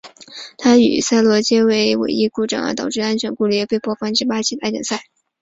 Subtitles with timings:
[0.57, 1.67] 他与萨洛皆因
[1.99, 5.03] 尾翼故障导致的安全顾虑而被迫放弃巴西大奖赛。